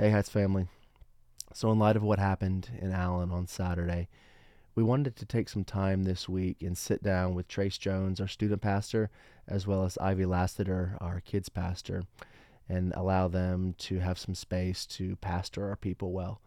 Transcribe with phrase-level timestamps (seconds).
[0.00, 0.66] Hey, Heights family.
[1.52, 4.08] So, in light of what happened in Allen on Saturday,
[4.74, 8.26] we wanted to take some time this week and sit down with Trace Jones, our
[8.26, 9.10] student pastor,
[9.46, 12.04] as well as Ivy Lassiter, our kids pastor,
[12.66, 16.40] and allow them to have some space to pastor our people well.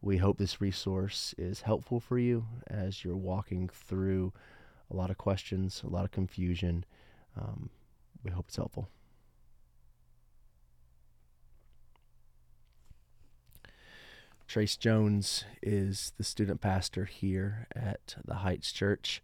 [0.00, 4.32] We hope this resource is helpful for you as you're walking through
[4.88, 6.84] a lot of questions, a lot of confusion.
[7.36, 7.70] Um,
[8.22, 8.88] we hope it's helpful.
[14.46, 19.22] Trace Jones is the student pastor here at the Heights Church.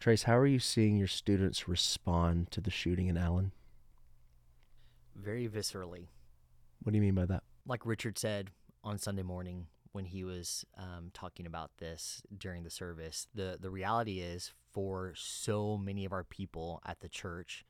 [0.00, 3.52] Trace, how are you seeing your students respond to the shooting in Allen?
[5.16, 6.06] Very viscerally.
[6.82, 7.42] What do you mean by that?
[7.66, 8.50] Like Richard said
[8.82, 13.70] on Sunday morning when he was um, talking about this during the service, the, the
[13.70, 17.64] reality is for so many of our people at the church,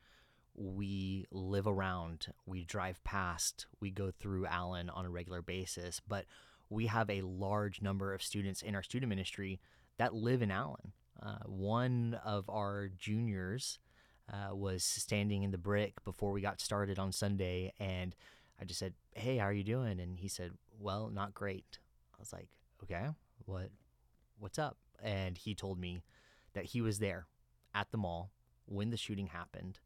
[0.55, 6.25] we live around, we drive past, we go through Allen on a regular basis, but
[6.69, 9.59] we have a large number of students in our student ministry
[9.97, 10.93] that live in Allen.
[11.21, 13.79] Uh, one of our juniors
[14.31, 18.15] uh, was standing in the brick before we got started on Sunday, and
[18.59, 21.79] I just said, "Hey, how are you doing?" And he said, "Well, not great."
[22.13, 22.47] I was like,
[22.83, 23.07] "Okay,
[23.45, 23.69] what,
[24.39, 26.01] what's up?" And he told me
[26.53, 27.27] that he was there
[27.73, 28.31] at the mall
[28.65, 29.79] when the shooting happened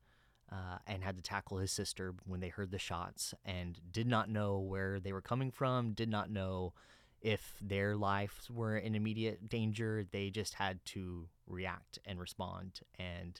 [0.51, 4.29] uh, and had to tackle his sister when they heard the shots and did not
[4.29, 6.73] know where they were coming from, did not know
[7.21, 10.05] if their lives were in immediate danger.
[10.09, 13.39] They just had to react and respond and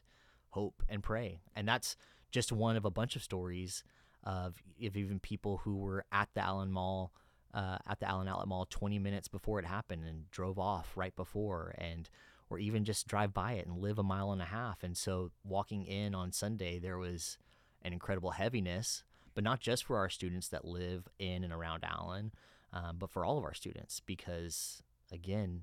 [0.49, 1.41] hope and pray.
[1.55, 1.95] And that's
[2.31, 3.83] just one of a bunch of stories
[4.23, 7.11] of, of even people who were at the Allen Mall.
[7.51, 11.15] Uh, at the Allen Outlet Mall 20 minutes before it happened and drove off right
[11.15, 12.07] before and
[12.49, 14.83] or even just drive by it and live a mile and a half.
[14.83, 17.37] And so walking in on Sunday, there was
[17.81, 19.03] an incredible heaviness,
[19.35, 22.31] but not just for our students that live in and around Allen,
[22.73, 25.61] um, but for all of our students, because again,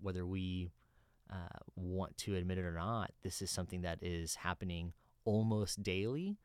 [0.00, 0.70] whether we
[1.30, 4.92] uh, want to admit it or not, this is something that is happening
[5.24, 6.36] almost daily,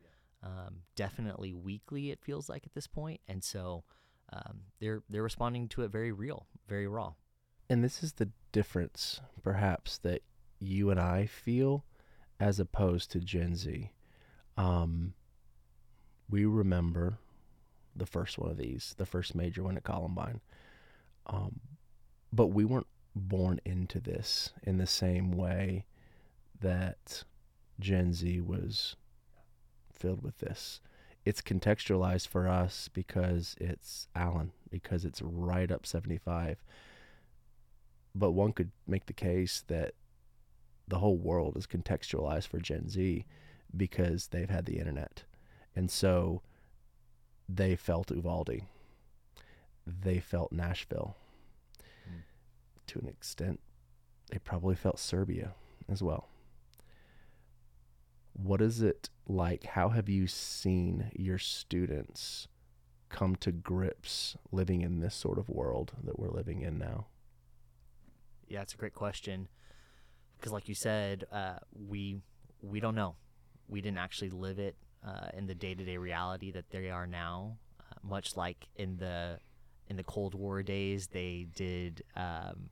[0.44, 2.12] um, definitely weekly.
[2.12, 3.22] It feels like at this point.
[3.28, 3.84] and so
[4.32, 7.14] um, they're they're responding to it very real, very raw.
[7.70, 10.24] And this is the difference, perhaps, that
[10.58, 11.86] you and I feel
[12.40, 13.92] as opposed to Gen Z.
[14.58, 15.14] Um,
[16.28, 17.20] we remember
[17.96, 20.42] the first one of these, the first major one at Columbine.
[21.28, 21.60] Um,
[22.34, 25.86] but we weren't born into this in the same way
[26.60, 27.26] that
[27.80, 28.96] Gen Z was
[29.94, 30.82] filled with this.
[31.26, 36.64] It's contextualized for us because it's Allen, because it's right up 75
[38.18, 39.94] but one could make the case that
[40.88, 43.26] the whole world is contextualized for Gen Z
[43.76, 45.24] because they've had the internet.
[45.76, 46.42] And so
[47.48, 48.62] they felt Uvalde.
[49.86, 51.16] They felt Nashville.
[52.10, 52.22] Mm.
[52.88, 53.60] To an extent,
[54.32, 55.54] they probably felt Serbia
[55.90, 56.28] as well.
[58.34, 59.64] What is it like?
[59.66, 62.48] How have you seen your students
[63.10, 67.08] come to grips living in this sort of world that we're living in now?
[68.48, 69.48] Yeah, it's a great question.
[70.38, 72.18] Because, like you said, uh, we
[72.62, 73.16] we don't know.
[73.68, 74.76] We didn't actually live it
[75.06, 77.58] uh, in the day to day reality that they are now.
[77.80, 79.40] Uh, much like in the
[79.88, 82.70] in the Cold War days, they did um,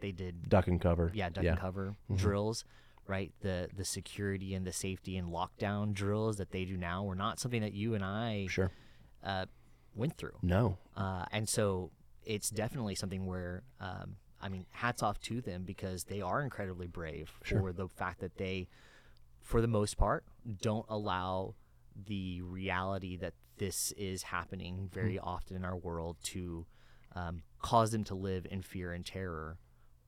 [0.00, 1.10] they did duck and cover.
[1.14, 1.52] Yeah, duck yeah.
[1.52, 2.16] and cover mm-hmm.
[2.16, 2.64] drills.
[3.06, 7.14] Right, the the security and the safety and lockdown drills that they do now were
[7.14, 8.70] not something that you and I sure
[9.24, 9.46] uh,
[9.94, 10.36] went through.
[10.42, 11.90] No, uh, and so
[12.22, 14.16] it's definitely something where um,
[14.48, 17.60] I mean, hats off to them because they are incredibly brave sure.
[17.60, 18.66] for the fact that they,
[19.42, 20.24] for the most part,
[20.62, 21.54] don't allow
[22.06, 25.28] the reality that this is happening very mm-hmm.
[25.28, 26.64] often in our world to
[27.14, 29.58] um, cause them to live in fear and terror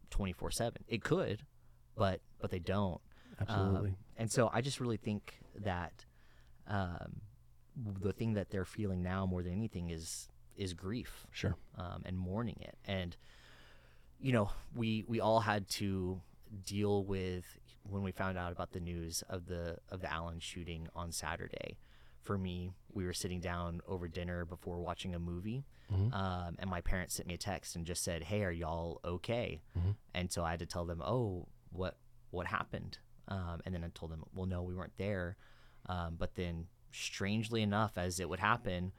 [0.08, 0.84] 24 7.
[0.88, 1.42] It could,
[1.94, 3.02] but but they don't.
[3.42, 3.90] Absolutely.
[3.90, 6.06] Um, and so I just really think that
[6.66, 7.20] um,
[7.76, 11.26] the thing that they're feeling now more than anything is is grief.
[11.30, 11.56] Sure.
[11.76, 12.78] Um, and mourning it.
[12.86, 13.18] And
[14.20, 16.20] you know, we we all had to
[16.64, 17.44] deal with
[17.88, 21.78] when we found out about the news of the of the Allen shooting on Saturday.
[22.22, 26.12] For me, we were sitting down over dinner before watching a movie, mm-hmm.
[26.12, 29.62] um, and my parents sent me a text and just said, "Hey, are y'all okay?"
[29.78, 29.90] Mm-hmm.
[30.14, 31.96] And so I had to tell them, "Oh, what
[32.30, 35.36] what happened?" Um, and then I told them, "Well, no, we weren't there."
[35.86, 38.92] Um, but then, strangely enough, as it would happen,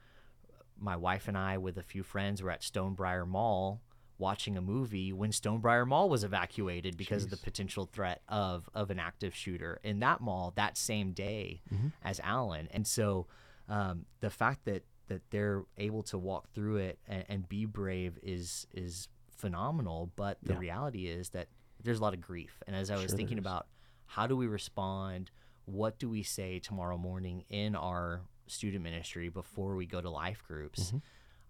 [0.76, 3.80] my wife and I, with a few friends, were at Stonebriar Mall
[4.22, 7.24] watching a movie when Stonebriar Mall was evacuated because Jeez.
[7.26, 11.60] of the potential threat of of an active shooter in that mall that same day
[11.74, 11.88] mm-hmm.
[12.02, 12.68] as Allen.
[12.70, 13.26] And so
[13.68, 18.18] um, the fact that that they're able to walk through it and, and be brave
[18.22, 20.10] is is phenomenal.
[20.16, 20.58] But the Yeah.
[20.68, 21.48] reality is that
[21.82, 22.62] there's a lot of grief.
[22.66, 23.66] And as I was Sure thinking about
[24.06, 25.30] how do we respond,
[25.64, 30.42] what do we say tomorrow morning in our student ministry before we go to life
[30.46, 31.02] groups, Mhm.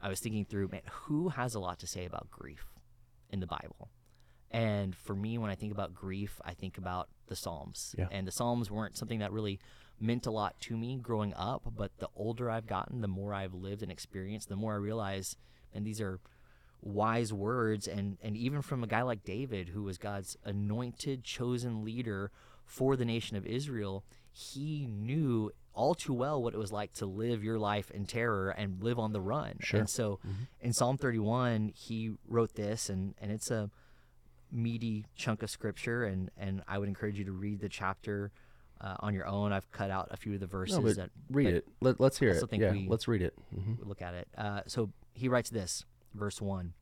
[0.03, 2.67] I was thinking through, man, who has a lot to say about grief
[3.31, 3.89] in the Bible?
[4.51, 7.95] And for me, when I think about grief, I think about the Psalms.
[7.97, 8.09] Yeah.
[8.11, 9.61] And the Psalms weren't something that really
[9.99, 13.55] meant a lot to me growing up, but the older I've gotten, the more I've
[13.55, 15.37] lived and experienced, the more I realize,
[15.73, 16.21] and these are
[16.83, 21.85] wise words and and even from a guy like David who was God's anointed chosen
[21.85, 22.33] leader
[22.65, 24.05] for the nation of Israel
[24.35, 28.51] he knew all too well what it was like to live your life in terror
[28.51, 29.81] and live on the run Sure.
[29.81, 30.19] and so
[30.61, 33.71] in Psalm 31 he wrote this and and it's a
[34.51, 38.31] meaty chunk of scripture and and I would encourage you to read the chapter
[38.83, 41.45] uh, on your own I've cut out a few of the verses No, that read
[41.45, 41.69] but it.
[41.81, 42.51] Let, let's hear it.
[42.51, 43.35] think Yeah, we- let's read it.
[43.55, 44.29] hmm look at it.
[44.37, 45.85] Uh, so he writes this,
[46.15, 46.73] verse 1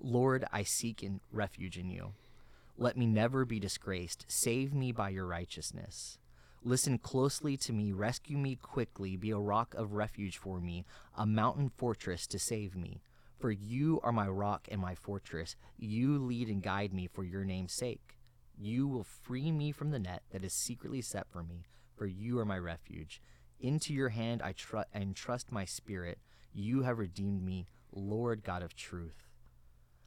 [0.00, 2.12] Lord, I seek in refuge in you.
[2.76, 4.24] Let me never be disgraced.
[4.26, 6.18] Save me by your righteousness.
[6.64, 7.92] Listen closely to me.
[7.92, 9.16] Rescue me quickly.
[9.16, 10.84] Be a rock of refuge for me,
[11.16, 13.00] a mountain fortress to save me.
[13.38, 15.54] For you are my rock and my fortress.
[15.78, 18.16] You lead and guide me for your name's sake.
[18.58, 21.66] You will free me from the net that is secretly set for me,
[21.96, 23.20] for you are my refuge.
[23.60, 26.18] Into your hand I trust tr- entrust my spirit.
[26.52, 29.28] You have redeemed me, Lord God of truth.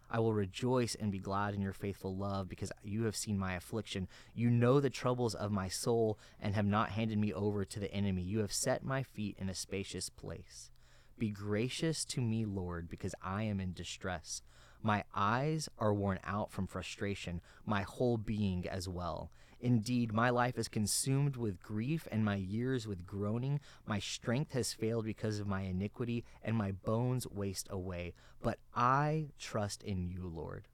[0.09, 3.53] I will rejoice and be glad in your faithful love because you have seen my
[3.55, 4.07] affliction.
[4.33, 7.93] You know the troubles of my soul and have not handed me over to the
[7.93, 8.21] enemy.
[8.21, 10.71] You have set my feet in a spacious place.
[11.17, 14.41] Be gracious to me, Lord, because I am in distress.
[14.83, 19.31] My eyes are worn out from frustration, my whole being as well.
[19.59, 23.59] Indeed, my life is consumed with grief and my years with groaning.
[23.87, 28.13] My strength has failed because of my iniquity, and my bones waste away.
[28.41, 30.67] But I trust in you, Lord.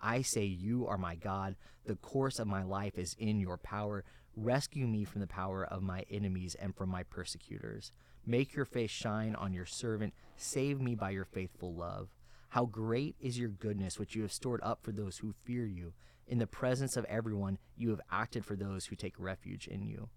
[0.00, 1.56] I say, You are my God.
[1.86, 4.04] The course of my life is in your power.
[4.36, 7.92] Rescue me from the power of my enemies and from my persecutors.
[8.26, 10.12] Make your face shine on your servant.
[10.36, 12.08] Save me by your faithful love.
[12.50, 15.94] How great is your goodness, which you have stored up for those who fear you.
[16.26, 20.08] In the presence of everyone, you have acted for those who take refuge in you.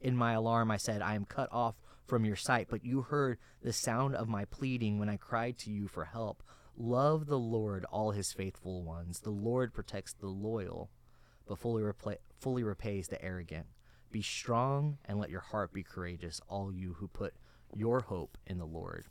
[0.00, 1.76] In my alarm, I said, I am cut off
[2.06, 5.70] from your sight, but you heard the sound of my pleading when I cried to
[5.70, 6.42] you for help.
[6.76, 9.20] Love the Lord, all his faithful ones.
[9.20, 10.90] The Lord protects the loyal,
[11.46, 13.66] but fully, repla- fully repays the arrogant.
[14.10, 17.34] Be strong and let your heart be courageous, all you who put
[17.74, 19.06] your hope in the Lord.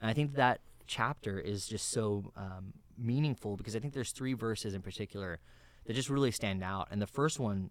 [0.00, 4.34] And I think that chapter is just so um, meaningful because I think there's three
[4.34, 5.40] verses in particular
[5.88, 6.88] that just really stand out.
[6.90, 7.70] And the first one,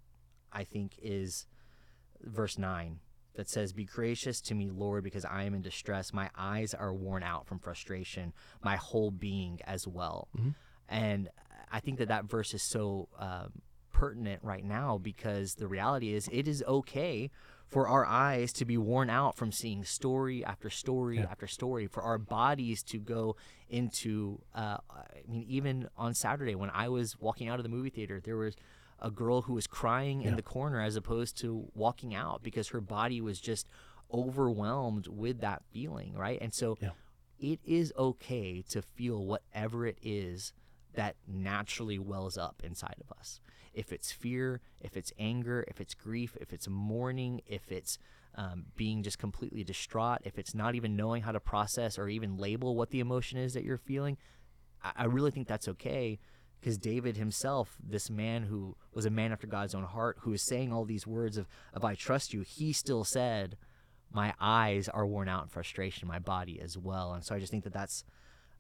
[0.51, 1.45] I think, is
[2.23, 2.99] verse 9
[3.35, 6.11] that says, Be gracious to me, Lord, because I am in distress.
[6.11, 8.33] My eyes are worn out from frustration,
[8.63, 10.29] my whole being as well.
[10.89, 11.29] And
[11.71, 13.61] I think that that verse is so um,
[13.93, 17.29] pertinent right now because the reality is it is okay
[17.67, 21.27] for our eyes to be worn out from seeing story after story Yeah.
[21.29, 23.35] after story, for our bodies to go
[23.69, 27.89] into, uh, I mean, even on Saturday when I was walking out of the movie
[27.89, 28.55] theater, there was
[28.99, 32.81] a girl who was crying in the corner as opposed to walking out because her
[32.81, 33.67] body was just
[34.11, 36.39] overwhelmed with that feeling, right?
[36.41, 36.91] And so Yeah.
[37.39, 40.53] it is okay to feel whatever it is
[40.97, 43.39] that naturally wells up inside of us.
[43.75, 47.99] If it's fear, if it's anger, if it's grief, if it's mourning, if it's
[48.33, 52.37] um, being just completely distraught, if it's not even knowing how to process or even
[52.37, 54.17] label what the emotion is that you're feeling,
[54.83, 56.17] I, I really think that's okay
[56.59, 60.41] because David himself, this man who was a man after God's own heart, who is
[60.41, 63.55] saying all these words of, of I trust you, he still said,
[64.11, 67.13] My eyes are worn out in frustration, my body as well.
[67.13, 68.03] And so I just think that that's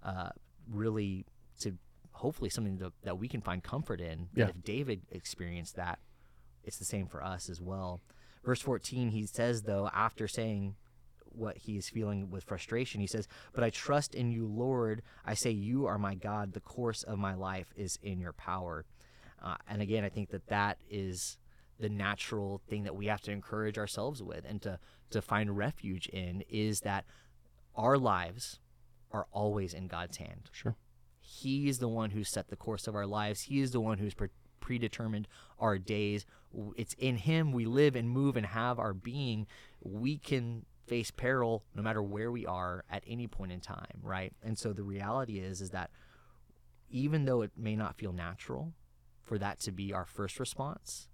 [0.03, 0.29] uh,
[0.71, 1.25] really
[1.61, 1.73] to
[2.17, 4.29] hopefully something that, that we can find comfort in.
[4.35, 4.47] Yeah.
[4.49, 5.99] If David experienced that,
[6.63, 8.01] it's the same for us as well.
[8.43, 10.75] Verse 14, he says, though, after saying
[11.31, 15.01] what he is feeling with frustration, he says, But I trust in you, Lord.
[15.25, 16.53] I say, You are my God.
[16.53, 18.85] The course of my life is in your power.
[19.41, 21.37] Uh, and again, I think that that is
[21.79, 24.79] the natural thing that we have to encourage ourselves with and to,
[25.11, 27.05] to find refuge in is that
[27.75, 28.59] our lives
[29.11, 30.49] are always in God's hand.
[30.51, 30.75] Sure.
[31.29, 33.41] He is the one who set the course of our lives.
[33.41, 34.29] He is the one who's pre-
[34.61, 35.27] predetermined
[35.59, 36.25] our days.
[36.77, 39.45] It's in Him we live and move and have our being.
[39.83, 44.31] We can face peril no matter where we are at any point in time, right?
[44.41, 45.91] And so the reality is is that
[46.89, 48.71] even though it may not feel natural
[49.21, 51.09] for that to be our first response,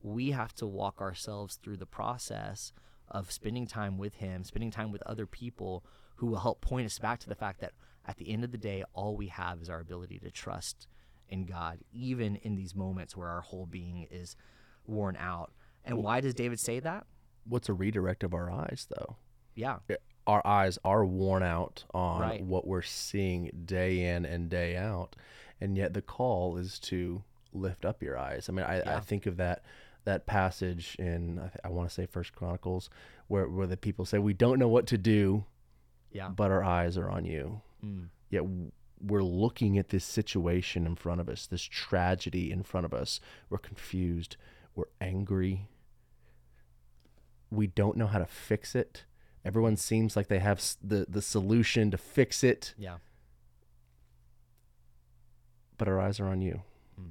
[0.00, 2.72] we have to walk ourselves through the process
[3.06, 5.84] of spending time with Him, spending time with other people
[6.16, 7.72] who will help point us back to the fact that
[8.06, 10.86] at the end of the day, all we have is our ability to trust
[11.28, 14.36] in God, even in these moments where our whole being is
[14.86, 15.52] worn out.
[15.84, 17.06] And why does David say that?
[17.44, 19.16] What's a redirect of our eyes, though?
[19.54, 19.78] Yeah.
[20.26, 22.42] Our eyes are worn out on Right.
[22.44, 25.16] what we're seeing day in and day out,
[25.60, 28.48] and yet the call is to lift up your eyes.
[28.48, 29.64] I mean, I, I think of that
[30.04, 32.88] that passage in I, th- I want to say First Chronicles,
[33.28, 35.44] where where the people say we don't know what to do,
[36.12, 36.28] Yeah.
[36.28, 37.60] but our eyes are on you.
[37.84, 38.08] Mm.
[38.30, 38.44] Yet
[39.00, 43.20] we're looking at this situation in front of us, this tragedy in front of us.
[43.50, 44.36] We're confused.
[44.74, 45.68] We're angry.
[47.50, 49.04] We don't know how to fix it.
[49.44, 52.98] Everyone seems like they have the, the solution to fix it, Yeah.
[55.78, 56.62] but our eyes are on you.
[57.00, 57.10] Mm.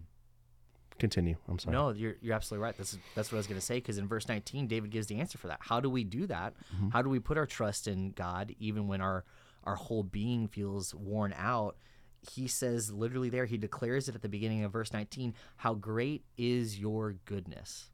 [0.97, 1.35] Continue.
[1.47, 1.73] I'm sorry.
[1.73, 2.77] No, you're you're absolutely right.
[2.77, 5.19] That's that's what I was going to say because in verse 19, David gives the
[5.19, 5.59] answer for that.
[5.61, 6.53] How do we do that?
[6.93, 9.25] How do we put our trust in God even when our
[9.63, 11.77] our whole being feels worn out?
[12.21, 16.23] He says literally there, he declares it at the beginning of verse 19, how great
[16.37, 17.89] is your goodness.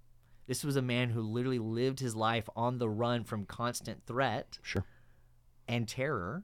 [0.47, 4.59] This was a man who literally lived his life on the run from constant threat
[4.61, 4.85] Sure.
[5.67, 6.43] and terror.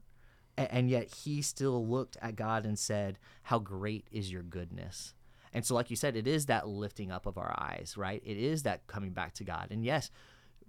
[0.56, 5.14] And yet he still looked at God and said, How great is your goodness?
[5.52, 8.22] And so, like you said, it is that lifting up of our eyes, right?
[8.24, 9.68] It is that coming back to God.
[9.70, 10.10] And yes,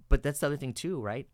[0.08, 1.28] but that's the other thing too, right?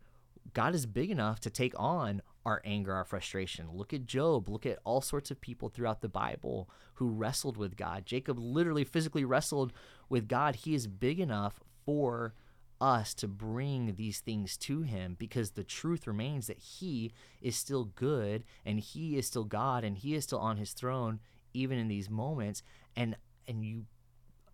[0.53, 3.69] God is big enough to take on our anger, our frustration.
[3.73, 4.49] Look at Job.
[4.49, 8.05] Look at all sorts of people throughout the Bible who wrestled with God.
[8.05, 9.71] Jacob literally physically wrestled
[10.09, 10.57] with God.
[10.57, 12.33] He is big enough for
[12.81, 17.85] us to bring these things to him because the truth remains that he is still
[17.85, 21.21] good and he is still God and he is still on his throne
[21.53, 22.61] even in these moments
[22.95, 23.15] and
[23.47, 23.85] and you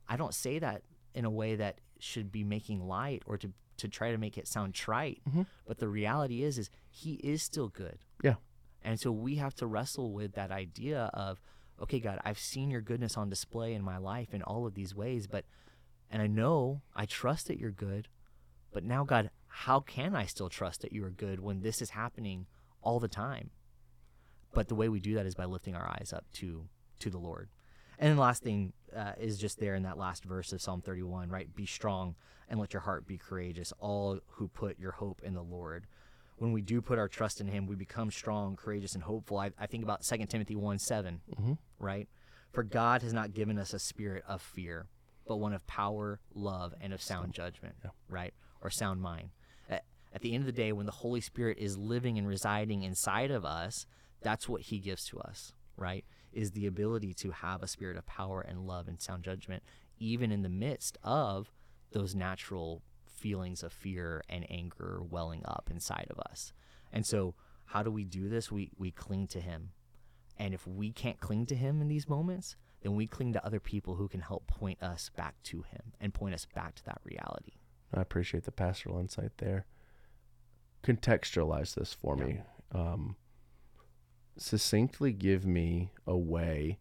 [0.08, 0.84] I don't say that
[1.15, 4.48] in a way that should be making light or to to try to make it
[4.48, 5.43] sound trite mm-hmm.
[5.65, 8.36] but the reality is is he is still good Yeah.
[8.83, 11.41] and so we have to wrestle with that idea of,
[11.81, 14.93] okay, God, I've seen your goodness on display in my life in all of these
[14.93, 15.45] ways, but,
[16.12, 18.07] and I know, I trust that you're good,
[18.74, 21.91] but now, God, how can I still trust that you are good when this is
[21.91, 22.48] happening
[22.81, 23.51] all the time?
[24.53, 26.67] But the way we do that is by lifting our eyes up to
[27.00, 27.50] to the Lord.
[28.00, 30.82] And then the last thing uh, is just there in that last verse of Psalm
[30.82, 31.53] 31, right?
[31.53, 32.15] Be strong
[32.48, 35.86] and let your heart be courageous, all who put your hope in the Lord
[36.39, 39.38] when we do put our trust in him, we become strong, courageous, and hopeful.
[39.38, 41.22] I, I think about 2 Timothy 1 7,
[41.77, 42.08] right?
[42.51, 44.88] For God has not given us a spirit of fear,
[45.27, 47.75] but one of power, love, and of sound judgment,
[48.10, 48.34] right?
[48.62, 49.29] Or sound mind.
[49.70, 52.84] At, at the end of the day, when the Holy Spirit is living and residing
[52.84, 53.86] inside of us,
[54.22, 56.06] that's what he gives to us, right?
[56.33, 59.63] Is the ability to have a spirit of power and love and sound judgment,
[59.98, 61.51] even in the midst of
[61.91, 66.53] those natural feelings of fear and anger welling up inside of us.
[66.93, 68.51] And so, how do we do this?
[68.51, 69.71] We we cling to him.
[70.38, 73.59] And if we can't cling to him in these moments, then we cling to other
[73.59, 77.01] people who can help point us back to him and point us back to that
[77.03, 77.57] reality.
[77.93, 79.65] I appreciate the pastoral insight there.
[80.83, 82.24] Contextualize this for Yeah.
[82.25, 82.41] me.
[82.71, 83.15] Um,
[84.41, 86.79] succinctly give me a way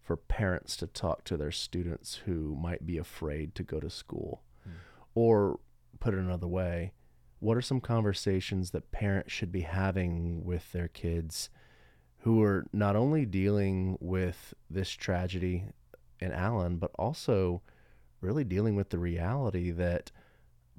[0.00, 4.42] for parents to talk to their students who might be afraid to go to school.
[4.64, 4.70] Hmm.
[5.14, 5.60] Or
[6.00, 6.92] put it another way,
[7.38, 11.50] what are some conversations that parents should be having with their kids
[12.18, 15.64] who are not only dealing with this tragedy
[16.20, 17.62] in Allen, but also
[18.20, 20.12] really dealing with the reality that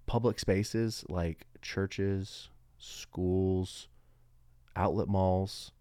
[0.06, 3.90] public spaces like churches, schools,
[4.76, 5.72] outlet malls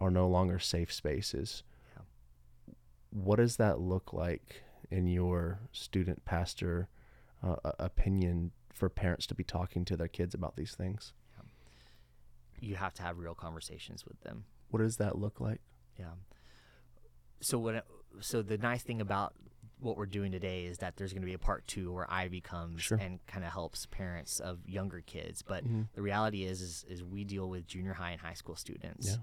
[0.00, 1.62] are no longer safe spaces.
[1.96, 2.02] Yeah.
[3.10, 6.88] What does that look like in your student pastor
[7.42, 11.12] uh, uh, opinion for parents to be talking to their kids about these things?
[12.60, 14.44] You have to have real conversations with them.
[14.70, 15.60] What does that look like?
[15.98, 16.14] Yeah.
[17.40, 17.86] So what?
[18.20, 19.34] So the nice thing about
[19.84, 22.40] what we're doing today is that there's going to be a part two where Ivy
[22.40, 22.98] comes Sure.
[22.98, 25.42] and kind of helps parents of younger kids.
[25.42, 25.88] But Mhm.
[25.94, 29.16] the reality is, is, is we deal with junior high and high school students Yeah.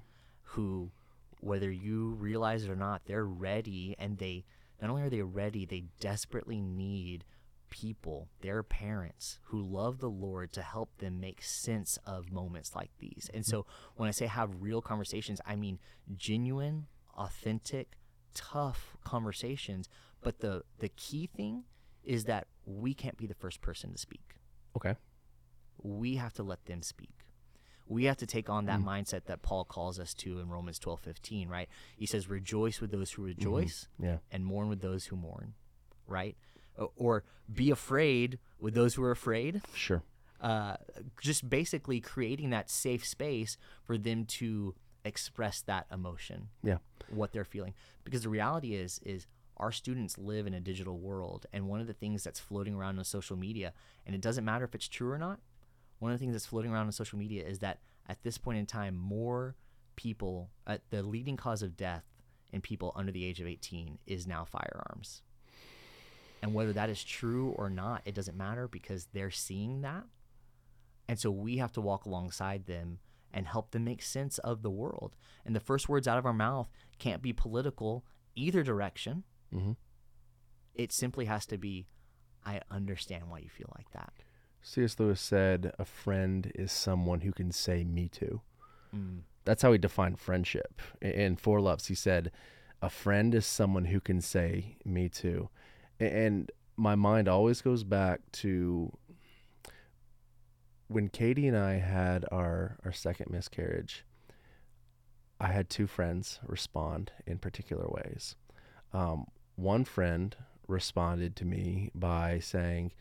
[0.43, 0.91] who,
[1.39, 4.45] whether you realize it or not, they're ready, and they
[4.81, 7.23] not only are they ready, they desperately need
[7.69, 12.91] people, their parents who love the Lord to help them make sense of moments like
[12.99, 13.29] these.
[13.33, 13.65] And so
[13.95, 15.79] when I say have real conversations, I mean
[16.15, 17.97] genuine, authentic,
[18.33, 19.87] tough conversations.
[20.21, 21.63] But the the key thing
[22.03, 24.35] is that we can't be the first person to speak.
[24.75, 24.95] Okay.
[25.83, 27.09] We have to let them speak.
[27.87, 30.99] We have to take on that mindset that Paul calls us to in Romans 12,
[31.01, 31.67] 15, right?
[31.97, 34.17] He says, rejoice with those who rejoice Yeah.
[34.31, 35.55] and mourn with those who mourn,
[36.07, 36.37] right?
[36.77, 37.23] O- Or
[37.53, 39.61] be afraid with those who are afraid.
[39.73, 40.03] Sure.
[40.39, 40.75] uh,
[41.21, 44.73] just basically creating that safe space for them to
[45.05, 46.77] express that emotion Yeah.
[47.09, 49.27] what they're feeling because the reality is is
[49.61, 52.97] our students live in a digital world and one of the things that's floating around
[52.97, 53.73] on social media
[54.05, 55.39] and it doesn't matter if it's true or not
[55.99, 58.57] one of the things that's floating around on social media is that at this point
[58.57, 59.55] in time more
[59.95, 62.03] people uh, the leading cause of death
[62.51, 65.21] in people under the age of 18 is now firearms
[66.41, 70.03] and whether that is true or not it doesn't matter because they're seeing that
[71.07, 72.99] and so we have to walk alongside them
[73.33, 75.15] and help them make sense of the world.
[75.45, 79.23] And the first words out of our mouth can't be political either direction.
[79.53, 79.75] Mhm.
[80.73, 81.87] It simply has to be,
[82.45, 84.13] I understand why you feel like that.
[84.61, 84.99] C.S.
[84.99, 88.41] Lewis said, "A friend is someone who can say me too."
[88.93, 89.23] Mm.
[89.43, 90.81] That's how he defined friendship.
[91.01, 92.31] In Four Loves, he said,
[92.81, 95.49] "A friend is someone who can say me too."
[95.99, 98.97] And my mind always goes back to
[100.87, 104.05] when Katie and I had our our second miscarriage.
[105.39, 108.35] I had two friends respond in particular ways.
[108.93, 109.25] Um,
[109.61, 110.35] one friend
[110.67, 112.91] responded to me by saying,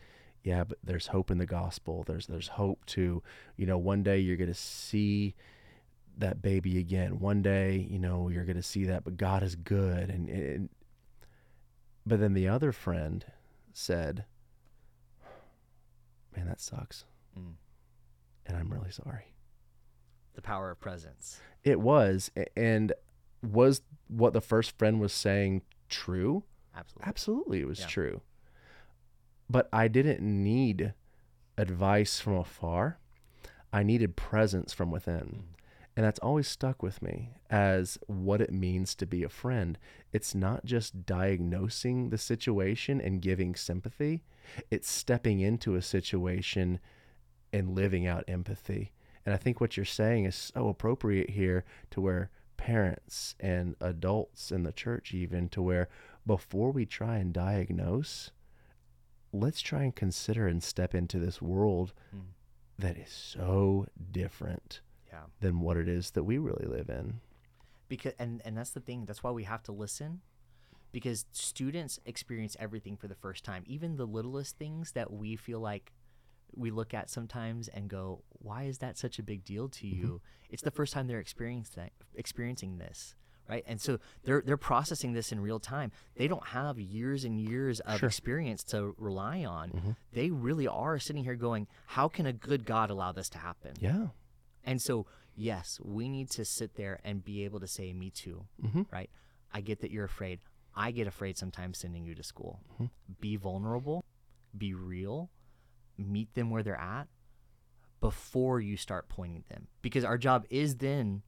[0.43, 2.03] "Yeah, but there's hope in the gospel.
[2.05, 3.23] There's there's hope to,
[3.55, 5.35] you know, one day you're going to see
[6.17, 7.19] that baby again.
[7.19, 10.69] One day, you know, you're going to see that, but God is good." And, and
[12.05, 13.25] but then the other friend
[13.73, 14.25] said,
[16.35, 17.05] "Man, that sucks."
[17.37, 17.53] Mm.
[18.45, 19.33] And I'm really sorry.
[20.33, 21.39] The power of presence.
[21.63, 22.93] It was and
[23.43, 26.43] was what the first friend was saying true?
[26.75, 27.09] Absolutely.
[27.09, 27.87] Absolutely, it was Yeah.
[27.87, 28.21] true.
[29.49, 30.93] But I didn't need
[31.57, 32.99] advice from afar.
[33.73, 35.43] I needed presence from within.
[35.43, 35.43] Mm.
[35.97, 39.77] And that's always stuck with me as what it means to be a friend.
[40.13, 44.23] It's not just diagnosing the situation and giving sympathy,
[44.69, 46.79] it's stepping into a situation
[47.51, 48.93] and living out empathy.
[49.25, 54.51] And I think what you're saying is so appropriate here to where parents and adults
[54.51, 55.89] in the church, even to where
[56.25, 58.31] before we try and diagnose,
[59.33, 62.21] let's try and consider and step into this world Mm.
[62.77, 65.25] that is so different Yeah.
[65.39, 67.21] than what it is that we really live in.
[67.87, 70.21] because and and that's the thing that's why we have to listen
[70.93, 75.59] because students experience everything for the first time even the littlest things that we feel
[75.59, 75.91] like
[76.55, 80.21] we look at sometimes and go why is that such a big deal to you
[80.49, 83.13] it's the first time they're experiencing experiencing this
[83.49, 87.39] right and so they're they're processing this in real time they don't have years and
[87.39, 88.07] years of Sure.
[88.07, 89.95] experience to rely on Mhm.
[90.11, 93.73] they really are sitting here going how can a good god allow this to happen
[93.79, 94.07] Yeah.
[94.63, 98.45] and so, yes, we need to sit there and be able to say, Me too,
[98.61, 98.85] Mhm.
[98.91, 99.09] right?
[99.51, 100.39] I get that you're afraid.
[100.75, 102.59] I get afraid sometimes sending you to school.
[102.79, 102.89] Mhm.
[103.19, 104.05] Be vulnerable,
[104.55, 105.31] be real,
[105.97, 107.07] meet them where they're at
[107.99, 109.67] before you start pointing them.
[109.81, 111.23] Because our job is then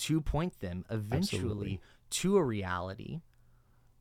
[0.00, 1.80] to point them eventually Absolutely.
[2.10, 3.20] to a reality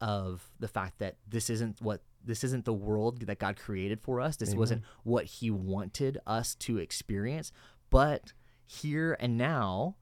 [0.01, 4.21] of the fact that this isn't what this isn't the world that God created for
[4.21, 4.35] us.
[4.35, 4.59] This Amen.
[4.59, 7.51] wasn't what he wanted us to experience,
[7.89, 8.33] but
[8.65, 9.95] here and now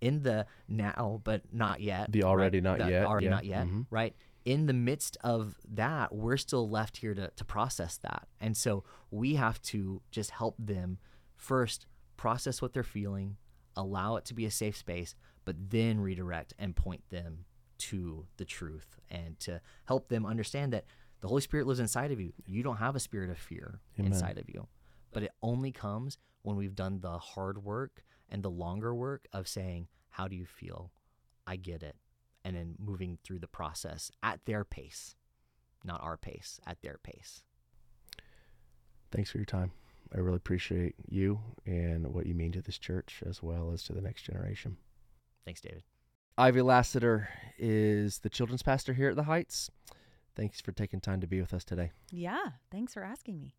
[0.00, 3.66] in the now but not yet The already not the yet, already yeah, not yet
[3.66, 3.86] mhm.
[3.90, 4.14] right
[4.44, 8.84] in the midst of that we're still left here to, to process that and so
[9.10, 10.98] we have to just help them
[11.36, 11.86] first
[12.16, 13.36] process what they're feeling
[13.76, 15.14] allow it to be a safe space
[15.44, 17.44] but then redirect and point them
[17.78, 20.84] to the truth and to help them understand that
[21.20, 24.12] the holy spirit lives inside of you you don't have a spirit of fear Amen.
[24.12, 24.66] inside of you
[25.12, 29.48] but it only comes when we've done the hard work and the longer work of
[29.48, 30.92] saying how do you feel
[31.46, 31.96] i get it
[32.44, 35.16] and then moving through the process at their pace
[35.84, 37.42] not our pace at their pace
[39.14, 39.70] Thanks for your time.
[40.12, 43.92] I really appreciate you and what you mean to this church as well as to
[43.92, 44.76] the next generation.
[45.44, 45.82] Thanks david
[46.36, 47.28] Ivy Lassiter
[47.58, 49.70] is the children's pastor here at the Heights.
[50.34, 51.92] Thanks for taking time to be with us today.
[52.10, 52.40] Yeah,
[52.72, 53.54] thanks for asking me.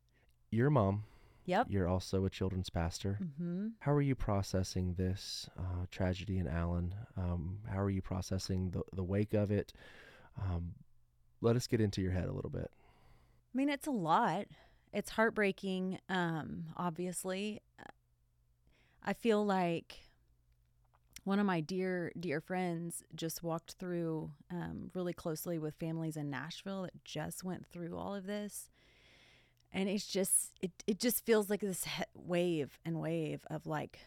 [0.52, 1.06] Your mom,
[1.46, 1.68] Yep.
[1.70, 3.18] you're also a children's pastor.
[3.24, 3.68] Mm-hmm.
[3.80, 6.94] How are you processing this uh, tragedy in Allen?
[7.16, 9.72] Um, how are you processing the, the wake of it?
[10.38, 10.74] Um,
[11.40, 12.70] let us get into your head a little bit.
[12.74, 14.48] I mean, it's a lot.
[14.92, 17.62] It's heartbreaking, um, obviously.
[19.02, 20.00] I feel like
[21.26, 26.30] one of my dear, dear friends just walked through um, really closely with families in
[26.30, 28.70] Nashville that just went through all of this.
[29.74, 34.00] And it's just, it, it just feels like this he- wave and wave of like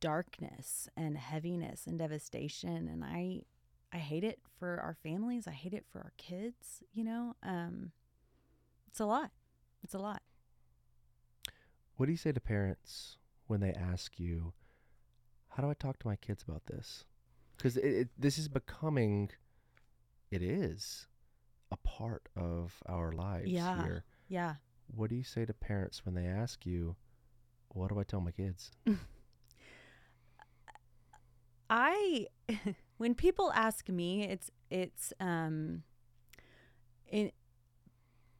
[0.00, 2.88] darkness and heaviness and devastation.
[2.88, 3.42] And I,
[3.92, 5.48] I hate it for our families.
[5.48, 7.34] I hate it for our kids, you know?
[7.42, 7.90] Um,
[8.86, 9.32] it's a lot.
[9.82, 10.22] It's a lot.
[11.96, 14.52] What do you say to parents when they ask you,
[15.54, 17.04] "How do I talk to my kids about this?"
[17.56, 17.74] Because
[18.18, 19.30] this is becoming,
[20.30, 21.06] it is,
[21.70, 23.82] a part of our lives Yeah.
[23.82, 24.04] here.
[24.28, 24.56] Yeah.
[24.94, 26.96] What do you say to parents when they ask you,
[27.68, 28.70] "What do I tell my kids?"
[31.70, 32.26] I
[32.98, 35.82] when people ask me, it's it's um
[37.06, 37.34] it,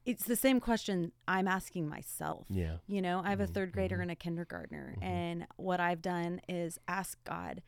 [0.04, 2.46] it's the same question I'm asking myself.
[2.50, 2.78] Yeah.
[2.86, 4.02] You know, I have a Mhm, third grader mhm.
[4.02, 5.02] and a kindergartner, Mhm.
[5.04, 7.62] and what I've done is ask God,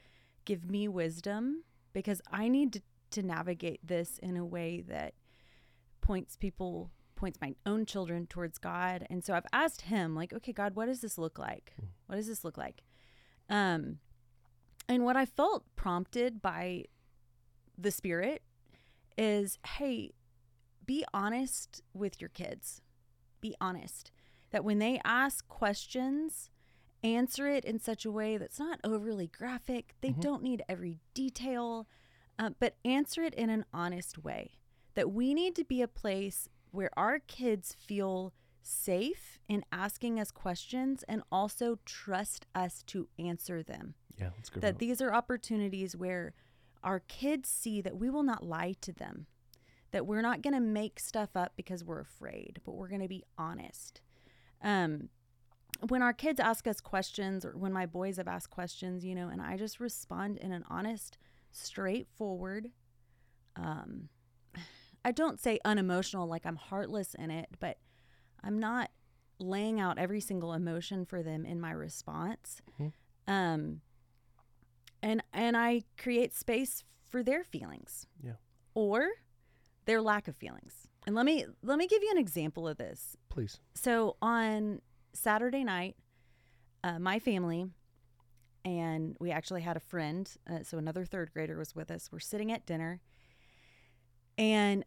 [0.44, 5.14] give me wisdom because I need to, to navigate this in a way that
[6.00, 9.06] points people points my own children towards God.
[9.08, 11.72] And so I've asked him like, okay, God, what does this look like?
[11.80, 11.86] Mm.
[12.06, 12.82] What does this look like?
[13.48, 14.00] Um
[14.88, 16.84] and what I felt prompted by
[17.78, 18.42] the spirit
[19.16, 20.12] is, hey,
[20.86, 22.80] be honest with your kids.
[23.40, 24.10] Be honest
[24.50, 26.50] that when they ask questions,
[27.02, 29.94] answer it in such a way that's not overly graphic.
[30.00, 30.20] They Mhm.
[30.20, 31.86] don't need every detail,
[32.38, 34.58] uh, but answer it in an honest way.
[34.94, 40.30] That we need to be a place where our kids feel safe in asking us
[40.30, 44.30] questions and also trust us to answer them Yeah.
[44.36, 44.60] Let's go.
[44.60, 46.32] that these are opportunities where
[46.82, 49.26] our kids see that we will not lie to them,
[49.94, 53.06] that we're not going to make stuff up because we're afraid, but we're going to
[53.06, 54.00] be honest.
[54.60, 55.08] Um,
[55.86, 59.28] when our kids ask us questions, or when my boys have asked questions, you know,
[59.28, 61.16] and I just respond in an honest,
[61.52, 62.72] straightforward,
[63.54, 64.08] um,
[65.04, 67.78] I don't say unemotional like I'm heartless in it, but
[68.42, 68.90] I'm not
[69.38, 72.60] laying out every single emotion for them in my response.
[72.80, 72.92] Mhm.
[73.28, 73.80] Um,
[75.00, 78.08] and and I create space for their feelings.
[78.20, 78.38] Yeah.
[78.74, 79.08] Or
[79.86, 80.88] their lack of feelings.
[81.06, 83.16] And let me let me give you an example of this.
[83.28, 83.60] Please.
[83.74, 84.80] So on
[85.12, 85.96] Saturday night,
[86.82, 87.66] uh, my family
[88.64, 92.08] and we actually had a friend, uh, so another third grader was with us.
[92.10, 93.00] We're sitting at dinner,
[94.38, 94.84] and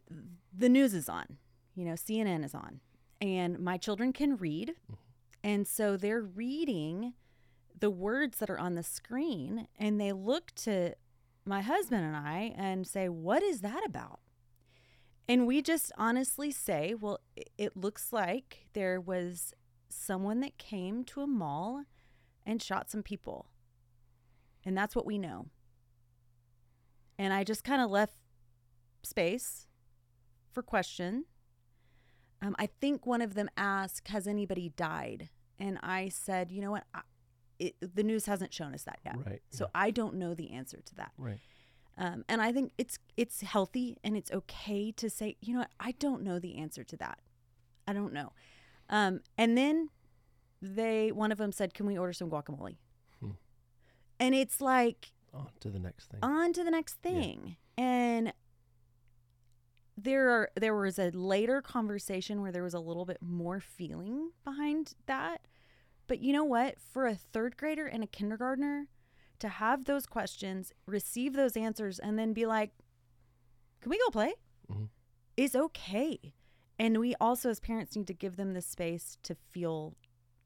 [0.52, 1.38] the news is on.
[1.76, 2.80] You know, CNN is on,
[3.20, 4.74] and my children can read,
[5.44, 7.14] and so they're reading
[7.78, 10.94] the words that are on the screen, and they look to
[11.44, 14.18] my husband and I and say, "What is that about?"
[15.28, 17.20] And we just honestly say, well,
[17.58, 19.52] it looks like there was
[19.90, 21.84] someone that came to a mall
[22.46, 23.50] and shot some people.
[24.64, 25.46] And that's what we know.
[27.18, 28.16] And I just kind of left
[29.02, 29.66] space
[30.52, 31.24] for question.
[32.40, 35.28] Um, I think one of them asked, Has anybody died?
[35.58, 36.84] And I said, You know what?
[36.94, 37.00] I,
[37.58, 39.16] it, the news hasn't shown us that yet.
[39.26, 39.42] Right.
[39.50, 41.12] So yeah, I don't know the answer to that.
[41.18, 41.40] right.
[41.98, 45.70] Um, and I think it's it's healthy and it's okay to say, you know what,
[45.80, 47.18] I don't know the answer to that.
[47.88, 48.32] I don't know.
[48.88, 49.90] Um, and then
[50.62, 52.76] they one of them said, "Can we order some guacamole?"
[53.20, 53.30] Hmm.
[54.20, 56.20] And it's like On to the next thing.
[56.22, 57.10] on to the next Yeah.
[57.10, 57.56] thing.
[57.76, 58.32] And
[59.96, 64.30] there are there was a later conversation where there was a little bit more feeling
[64.44, 65.46] behind that.
[66.06, 66.78] But you know what?
[66.80, 68.86] For a third grader and a kindergartner
[69.40, 72.72] to have those questions, receive those answers, and then be like,
[73.80, 74.34] Can we go play?
[74.70, 74.88] Mhm.
[75.36, 76.34] is okay.
[76.78, 79.94] And we also as parents need to give them the space to feel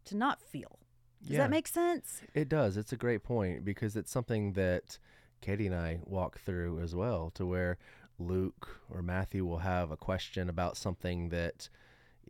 [0.04, 0.78] to not feel.
[1.22, 1.38] Does yeah.
[1.38, 2.22] that make sense?
[2.34, 2.76] It does.
[2.76, 4.98] It's a great point because it's something that
[5.40, 7.78] Katie and I walk through as well, to where
[8.18, 11.68] Luke or Matthew will have a question about something that,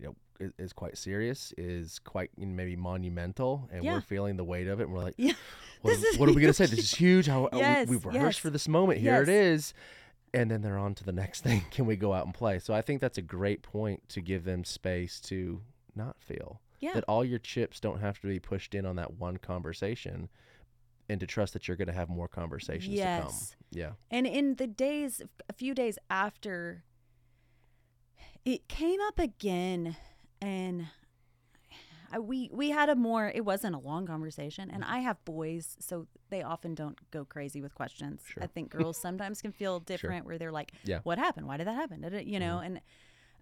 [0.02, 3.94] you know, is, is quite serious, is quite you know, maybe monumental, and Yeah.
[3.94, 4.84] we're feeling the weight of it.
[4.84, 5.32] And we're like, Yeah.
[5.82, 6.66] what, what are we gonna say?
[6.66, 7.26] This is huge.
[7.26, 8.42] How Yes, we, have rehearsed yes.
[8.42, 8.98] for this moment.
[9.00, 9.28] Here it Yes.
[9.28, 9.74] is.
[10.34, 11.62] And then they're on to the next thing.
[11.70, 12.58] Can we go out and play?
[12.58, 15.60] So I think that's a great point to give them space to
[15.94, 16.94] not feel Yeah.
[16.94, 20.28] that all your chips don't have to be pushed in on that one conversation
[21.08, 23.32] and to trust that you're going to have more conversations to come.
[23.70, 23.90] Yeah.
[24.10, 26.84] And in the days, a few days after,
[28.44, 29.96] it came up again,
[30.40, 30.86] and
[32.12, 33.30] I, we we had a more.
[33.34, 37.60] It wasn't a long conversation, and I have boys, so they often don't go crazy
[37.60, 38.22] with questions.
[38.26, 38.42] Sure.
[38.42, 41.00] I think girls sometimes can feel different, where they're like, Yeah.
[41.04, 41.46] "What happened?
[41.46, 42.58] Why did that happen?" Did it, you know?
[42.58, 42.80] And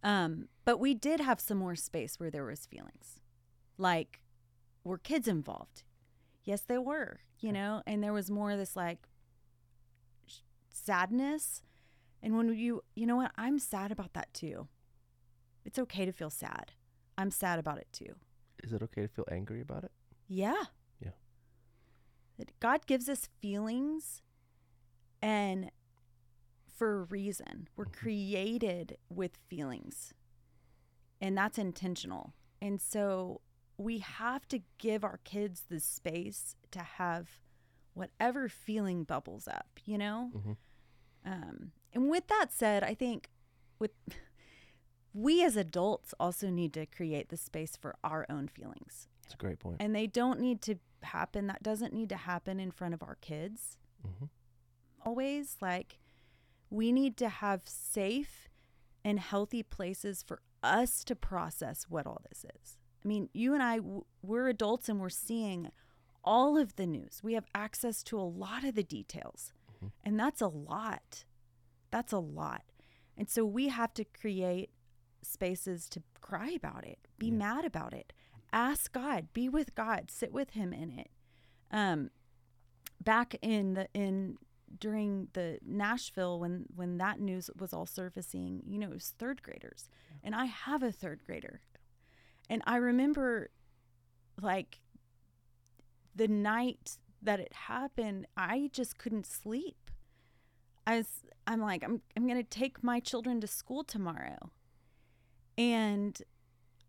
[0.02, 3.20] um, but we did have some more space where there was feelings,
[3.78, 4.20] like
[4.84, 5.82] were kids involved?
[6.44, 7.20] Yes, they were.
[7.40, 9.08] You know, and there was more of this like
[10.26, 11.62] sh- sadness.
[12.22, 13.32] And when you, you know what?
[13.38, 14.68] I'm sad about that too.
[15.70, 16.72] It's okay to feel sad.
[17.16, 18.16] I'm sad about it too.
[18.64, 19.92] Is it okay to feel angry about it?
[20.26, 20.64] Yeah.
[21.00, 21.10] Yeah.
[22.58, 24.20] God gives us feelings
[25.22, 25.70] and
[26.66, 27.68] for a reason.
[27.76, 27.92] We're Mhm.
[27.92, 30.12] created with feelings.
[31.20, 32.34] And that's intentional.
[32.60, 33.40] And so
[33.76, 37.38] we have to give our kids the space to have
[37.94, 40.32] whatever feeling bubbles up, you know?
[40.34, 40.56] Mhm.
[41.24, 43.30] Um, and with that said, I think
[43.78, 43.92] with
[45.12, 49.08] we as adults also need to create the space for our own feelings.
[49.22, 49.76] That's a great point.
[49.80, 53.16] And they don't need to happen, that doesn't need to happen in front of our
[53.20, 54.26] kids hmm
[55.04, 55.56] always.
[55.60, 55.98] Like,
[56.68, 58.48] we need to have safe
[59.04, 62.76] and healthy places for us to process what all this is.
[63.02, 63.80] I mean, you and I,
[64.22, 65.70] we're adults and we're seeing
[66.22, 67.20] all of the news.
[67.22, 69.90] We have access to a lot of the details, Mhm.
[70.04, 71.24] and that's a lot.
[71.90, 72.64] That's a lot.
[73.16, 74.70] And so we have to create
[75.22, 77.34] spaces to cry about it, be Yeah.
[77.34, 78.12] mad about it,
[78.52, 81.10] ask God, be with God, sit with Him in it.
[81.70, 82.10] Um,
[83.02, 84.38] back in the in
[84.78, 89.42] during the Nashville when when that news was all surfacing, you know, it was third
[89.42, 89.88] graders.
[90.22, 91.62] And I have a third grader.
[92.48, 93.50] And I remember
[94.40, 94.80] like
[96.14, 99.90] the night that it happened, I just couldn't sleep.
[100.86, 104.50] I was I'm like I'm I'm going to take my children to school tomorrow.
[105.60, 106.18] And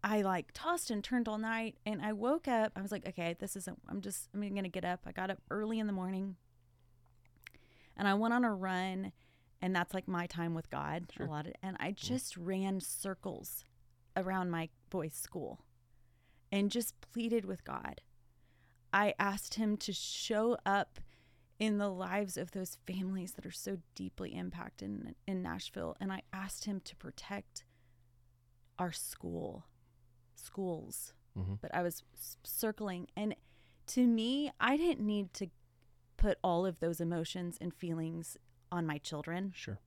[0.02, 2.72] I like tossed and turned all night and I woke up.
[2.74, 5.02] I was like, okay, this isn't I'm just I'm going to get up.
[5.06, 6.38] I got up early in the morning
[7.98, 9.12] and I went on a run
[9.62, 11.26] and that's like my time with God Sure.
[11.26, 12.08] a lot of, and I mm-hmm.
[12.08, 13.66] just ran circles
[14.16, 15.60] around my boys' school
[16.50, 18.00] and just pleaded with God.
[18.94, 21.02] I asked him to show up
[21.60, 26.10] in the lives of those families that are so deeply impacted in, in Nashville and
[26.10, 27.66] I asked him to protect
[28.82, 29.66] our school
[30.36, 31.60] schools Mhm.
[31.62, 33.36] but I was s- circling and
[33.88, 35.48] to me I didn't need to
[36.18, 38.38] put all of those emotions and feelings
[38.72, 39.80] on my children Sure.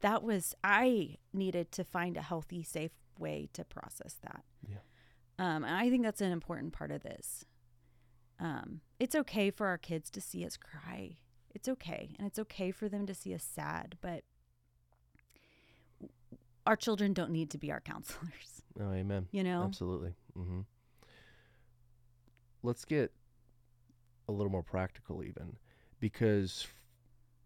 [0.00, 4.44] that was I needed to find a healthy, safe way to process that.
[4.68, 4.82] Yeah.
[5.38, 7.44] Um, and I think that's an important part of this.
[8.38, 11.18] Um, it's okay for our kids to see us cry.
[11.54, 13.96] It's okay, and it's okay for them to see us sad.
[14.02, 14.24] But
[16.66, 18.62] our children don't need to be our counselors.
[18.78, 19.26] Oh, amen.
[19.32, 19.62] You know.
[19.62, 20.12] Absolutely.
[20.36, 20.60] hmm
[22.62, 23.12] Let's get
[24.28, 25.56] a little more practical, even
[26.00, 26.74] because f-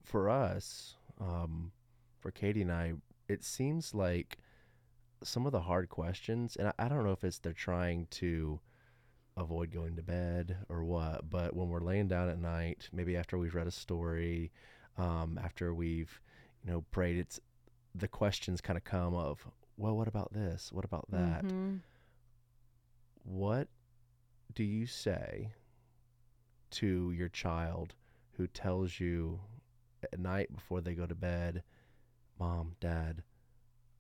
[0.03, 1.71] for us, um,
[2.19, 2.95] for Katie and I,
[3.29, 4.39] it seems like
[5.23, 8.59] some of the hard questions, and I, I don't know if it's they're trying to
[9.37, 13.37] avoid going to bed or what, but when we're laying down at night, maybe after
[13.39, 14.51] we've read a story,
[14.97, 16.21] um, after we've,
[16.65, 17.39] you know, prayed, it's
[17.95, 20.73] the questions kind of come of, well, what about this?
[20.73, 21.45] What about that?
[21.45, 21.81] Mhm.
[23.25, 23.69] What
[24.55, 25.53] do you say
[26.71, 27.95] to your child
[28.33, 29.41] who tells you
[30.13, 31.63] at night before they go to bed,
[32.39, 33.23] Mom, Dad,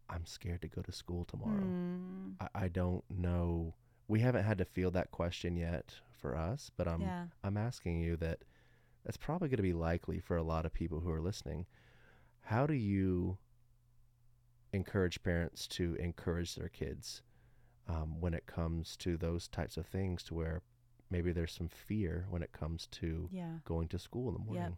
[0.08, 1.64] I'm scared to go to school tomorrow?
[1.64, 3.74] Mm, I, I don't know.
[4.08, 7.26] We haven't had to field that question yet for us, but I'm yeah.
[7.44, 8.40] I'm asking you that
[9.04, 11.66] that's probably going to be likely for a lot of people who are listening.
[12.40, 13.38] How do you
[14.72, 17.22] encourage parents to encourage their kids
[17.88, 20.62] um, when it comes to those types of things to where
[21.10, 23.58] maybe there's some fear when it comes to Yeah.
[23.64, 24.76] going to school in the morning?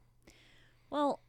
[0.91, 1.21] Well,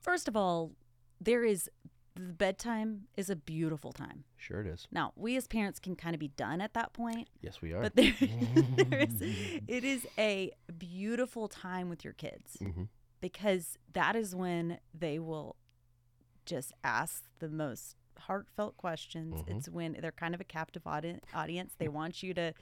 [0.00, 0.72] first of all,
[1.20, 1.68] there is
[2.16, 4.24] the bedtime is a beautiful time.
[4.36, 4.86] Sure it is.
[4.90, 7.82] Now, we as parents can kind of be done at that point, Yes, we are.
[7.82, 8.12] but there,
[8.90, 9.22] there is
[9.68, 12.84] it is a beautiful time with your kids hmm
[13.20, 15.54] because that is when they will
[16.50, 19.40] just ask the most heartfelt questions.
[19.42, 19.56] Mhm.
[19.56, 21.74] It's when they're kind of a captive audi- audience.
[21.78, 22.52] They want you to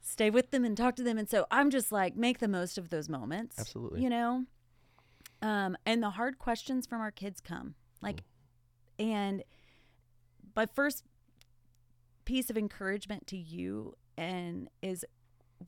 [0.00, 1.18] stay with them and talk to them.
[1.18, 3.58] And so I'm just like, make the most of those moments.
[3.58, 4.02] Absolutely.
[4.02, 4.46] You know?
[5.42, 7.74] Um, and the hard questions from our kids come.
[8.00, 8.22] Like,
[8.98, 9.42] and
[10.54, 11.04] my first
[12.24, 15.04] piece of encouragement to you and is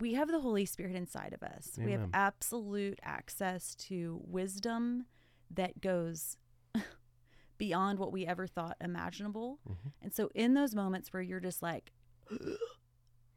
[0.01, 1.79] we have the Holy Spirit inside of us.
[1.79, 5.07] We have absolute access to wisdom
[5.51, 6.37] that goes
[7.63, 9.61] beyond what we ever thought imaginable.
[9.69, 9.93] Mhm.
[10.03, 11.93] And so in those moments where you're just like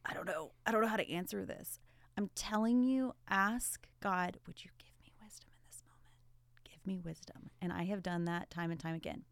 [0.04, 1.80] I don't know, I don't know how to answer this.
[2.18, 6.16] I'm telling you, ask God, would you give me wisdom in this moment?
[6.64, 7.52] Give me wisdom.
[7.62, 9.26] And I have done that time and time again.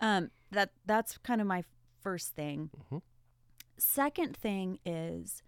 [0.00, 1.64] Um that that's kind of my
[2.02, 2.68] first thing.
[2.92, 3.00] Mhm.
[3.78, 5.42] Second thing is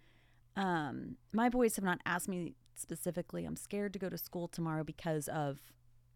[0.56, 4.82] um my boys have not asked me specifically I'm scared to go to school tomorrow
[4.82, 5.60] because of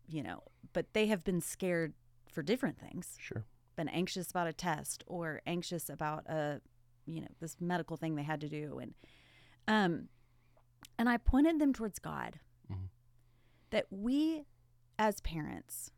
[0.07, 0.43] you know,
[0.73, 1.93] but they have been scared
[2.37, 3.47] for different things Sure.
[3.77, 6.61] been anxious about a test or anxious about a
[7.07, 8.93] you know this medical thing they had to do and
[9.67, 10.09] um
[10.99, 12.39] and i pointed them towards god
[12.71, 12.89] Mhm.
[13.71, 14.45] that we
[14.99, 15.93] as parents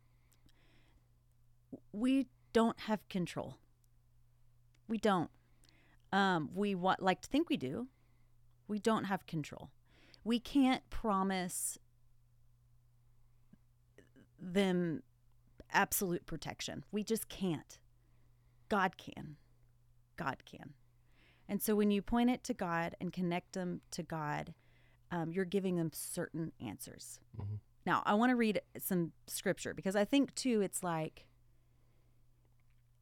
[1.91, 3.57] we don't have control
[4.87, 5.29] we don't
[6.13, 7.87] Um, we want like to think we do.
[8.67, 9.69] We don't have control.
[10.23, 11.77] We can't promise
[14.39, 15.03] them
[15.71, 16.83] absolute protection.
[16.91, 17.79] We just can't.
[18.69, 19.37] God can.
[20.17, 20.73] God can.
[21.47, 24.53] And so when you point it to God and connect them to God,
[25.11, 27.19] um, you're giving them certain answers.
[27.37, 27.59] Mhm.
[27.85, 31.25] Now, I want to read some scripture because I think too it's like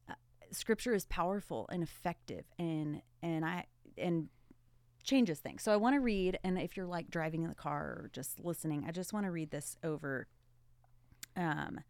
[0.07, 0.13] uh,
[0.51, 3.65] scripture is powerful and effective and and I
[3.97, 4.29] and
[5.03, 5.63] changes things.
[5.63, 8.39] So I want to read and if you're like driving in the car or just
[8.39, 10.27] listening, I just want to read this over
[11.35, 11.81] um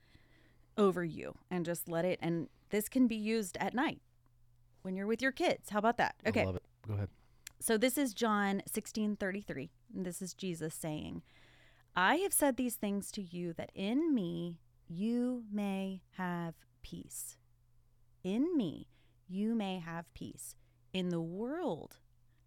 [0.78, 4.02] over you and just let it and this can be used at night
[4.82, 5.70] when you're with your kids.
[5.70, 6.16] How about that?
[6.26, 6.46] I Okay.
[6.46, 6.63] love it.
[6.88, 7.10] Go ahead.
[7.60, 9.72] So this is John 16:33.
[9.94, 11.24] And this is Jesus saying,
[11.96, 17.38] "I have said these things to you that in me you may have peace.
[18.24, 18.88] In me
[19.28, 20.56] you may have peace.
[20.94, 21.98] In the world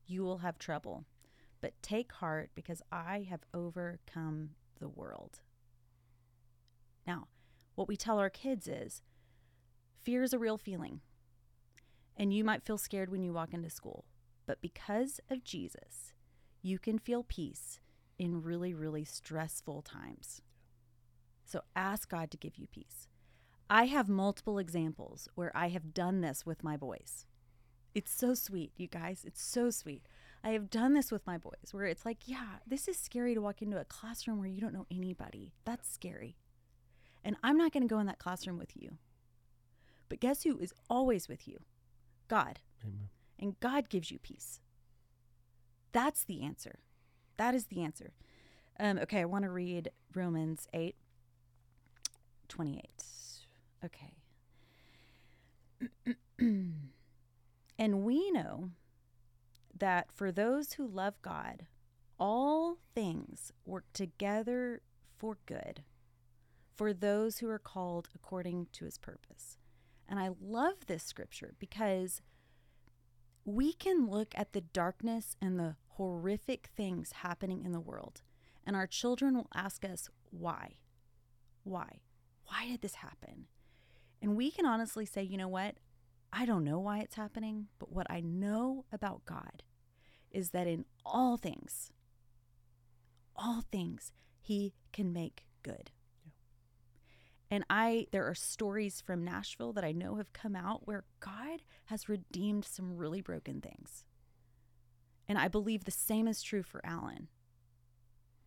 [0.06, 1.06] you will have trouble,
[1.60, 5.40] but take heart because I have overcome the world."
[7.06, 7.28] Now,
[7.80, 9.00] what we tell our kids is
[10.02, 11.00] fear is a real feeling.
[12.14, 14.04] And you might feel scared when you walk into school.
[14.44, 16.12] But because of Jesus,
[16.60, 17.80] you can feel peace
[18.18, 20.42] in really, really stressful times.
[21.42, 23.08] So ask God to give you peace.
[23.70, 27.24] I have multiple examples where I have done this with my boys.
[27.94, 29.24] It's so sweet, you guys.
[29.26, 30.02] It's so sweet.
[30.44, 33.40] I have done this with my boys where it's like, yeah, this is scary to
[33.40, 35.54] walk into a classroom where you don't know anybody.
[35.64, 36.36] That's scary.
[37.24, 38.98] And I'm not going to go in that classroom with you.
[40.08, 41.58] But guess who is always with you?
[42.28, 43.08] God Amen.
[43.38, 44.60] and God gives you peace.
[45.92, 46.80] That's the answer.
[47.36, 48.12] That is the answer.
[48.78, 50.94] Um, okay, I want to read Romans 8
[52.48, 52.90] 28.
[53.84, 54.14] Okay.
[57.78, 58.70] and we know
[59.76, 61.66] that for those who love God,
[62.18, 64.82] all things work together
[65.16, 65.82] for good
[66.80, 69.58] for those who are called according to his purpose.
[70.08, 72.22] And I love this scripture because
[73.44, 78.22] we can look at the darkness and the horrific things happening in the world,
[78.66, 80.76] and our children will ask us, why?
[81.64, 82.00] Why?
[82.46, 83.44] Why did this happen?
[84.22, 85.74] And we can honestly say, you know what?
[86.32, 89.64] I don't know why it's happening, but what I know about God
[90.30, 91.92] is that in all things,
[93.36, 95.90] all things, He can make good.
[97.50, 101.62] And I there are stories from Nashville that I know have come out where God
[101.86, 104.04] has redeemed some really broken things.
[105.28, 107.28] And I believe the same is true for Allen.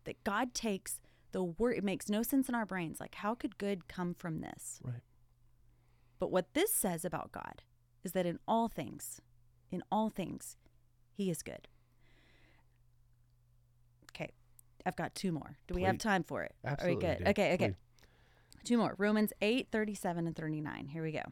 [0.06, 1.00] That God takes
[1.32, 4.40] the word it makes no sense in our brains like how could good come from
[4.40, 4.80] this?
[4.84, 5.02] Right.
[6.20, 7.64] But what this says about God
[8.04, 9.20] is that in all things,
[9.72, 10.58] in all things,
[11.12, 11.68] he is good.
[14.12, 14.32] Okay.
[14.86, 15.58] I've got two more.
[15.68, 16.54] Do we have time for it?
[16.64, 17.06] Absolutely.
[17.06, 17.28] Are we good?
[17.30, 17.68] Okay, okay.
[17.68, 17.76] Please.
[18.64, 18.96] Two more.
[18.98, 20.88] Romans 8, 37 and 39.
[20.88, 21.24] Here we go.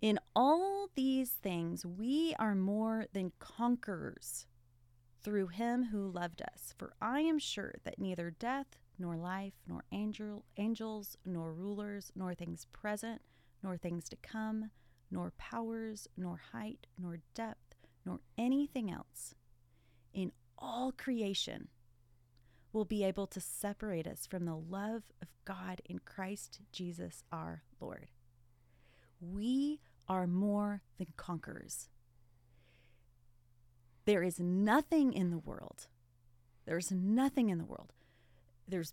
[0.00, 4.46] In all these things, we are more than conquerors
[5.22, 6.74] through him who loved us.
[6.76, 8.66] For I am sure that neither death,
[8.98, 13.22] nor life, nor angel, angels, nor rulers, nor things present,
[13.62, 14.70] nor things to come,
[15.10, 19.34] nor powers, nor height, nor depth, nor anything else
[20.12, 21.68] in all creation
[22.76, 27.62] will be able to separate us from the love of God in Christ Jesus our
[27.80, 28.10] Lord.
[29.18, 31.88] We are more than conquerors.
[34.04, 35.86] There is nothing in the world.
[36.66, 37.94] There's nothing in the world.
[38.68, 38.92] There's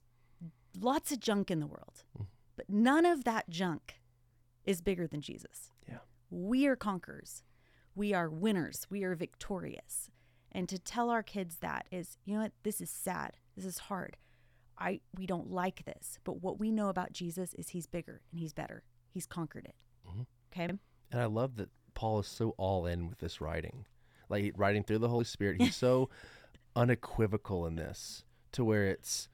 [0.80, 2.28] lots of junk in the world, Mm.
[2.56, 4.00] but none of that junk
[4.64, 5.72] is bigger than Jesus.
[5.90, 6.00] Yeah.
[6.30, 7.44] We are conquerors.
[7.96, 8.88] We are winners.
[8.90, 10.10] We are victorious.
[10.54, 13.38] And to tell our kids that is, you know what, this is sad.
[13.56, 14.18] This is hard.
[14.78, 16.20] I we don't like this.
[16.24, 18.84] But what we know about Jesus is he's bigger and he's better.
[19.10, 19.76] He's conquered it.
[20.08, 20.26] Mhm.
[20.52, 20.66] Okay?
[21.12, 23.86] And I love that Paul is so all in with this writing.
[24.30, 26.10] Like writing through the Holy Spirit, he's so
[26.76, 28.24] unequivocal in this
[28.54, 29.30] to where it's